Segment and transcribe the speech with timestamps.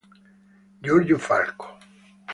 [0.81, 1.77] Giorgio Falco